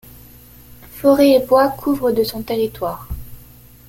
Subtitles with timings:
[0.95, 3.07] Forêt et bois couvrent de son territoire.